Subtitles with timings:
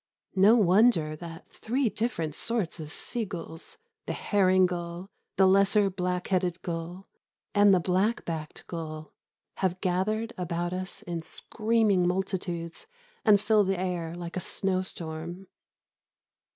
[0.35, 3.77] No wonder that three different sorts of sea gulls
[4.07, 7.07] the herring gull, the lesser black headed gull,
[7.53, 9.13] and the black backed gull
[9.57, 12.87] have gathered about us in screaming multitudes
[13.23, 15.45] and fill the air like a snowstorm.